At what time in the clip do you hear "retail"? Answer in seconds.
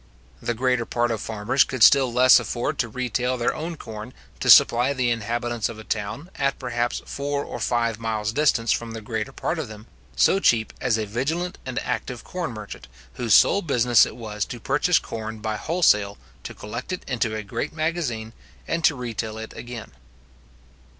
2.89-3.37, 18.95-19.37